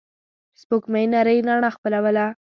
[0.61, 2.25] سپوږمۍ نرۍ رڼا خپروله.